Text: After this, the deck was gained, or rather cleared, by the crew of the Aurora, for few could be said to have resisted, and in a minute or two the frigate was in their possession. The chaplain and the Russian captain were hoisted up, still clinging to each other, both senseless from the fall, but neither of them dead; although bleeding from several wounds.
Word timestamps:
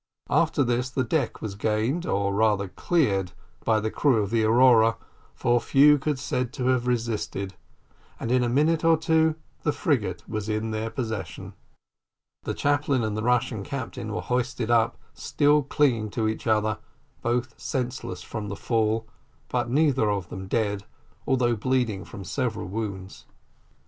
After 0.31 0.63
this, 0.63 0.89
the 0.89 1.03
deck 1.03 1.43
was 1.43 1.53
gained, 1.53 2.07
or 2.07 2.33
rather 2.33 2.67
cleared, 2.69 3.33
by 3.63 3.79
the 3.79 3.91
crew 3.91 4.23
of 4.23 4.31
the 4.31 4.43
Aurora, 4.43 4.97
for 5.35 5.61
few 5.61 5.99
could 5.99 6.15
be 6.15 6.21
said 6.21 6.51
to 6.53 6.69
have 6.69 6.87
resisted, 6.87 7.53
and 8.19 8.31
in 8.31 8.43
a 8.43 8.49
minute 8.49 8.83
or 8.83 8.97
two 8.97 9.35
the 9.61 9.71
frigate 9.71 10.27
was 10.27 10.49
in 10.49 10.71
their 10.71 10.89
possession. 10.89 11.53
The 12.41 12.55
chaplain 12.55 13.03
and 13.03 13.15
the 13.15 13.21
Russian 13.21 13.63
captain 13.63 14.11
were 14.11 14.21
hoisted 14.23 14.71
up, 14.71 14.97
still 15.13 15.61
clinging 15.61 16.09
to 16.17 16.27
each 16.27 16.47
other, 16.47 16.79
both 17.21 17.53
senseless 17.61 18.23
from 18.23 18.47
the 18.49 18.55
fall, 18.55 19.07
but 19.49 19.69
neither 19.69 20.09
of 20.09 20.29
them 20.29 20.47
dead; 20.47 20.83
although 21.27 21.55
bleeding 21.55 22.05
from 22.05 22.23
several 22.23 22.67
wounds. 22.67 23.27